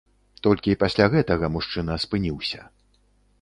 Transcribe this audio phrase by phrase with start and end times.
[0.45, 2.61] Толькі пасля гэтага мужчына спыніўся.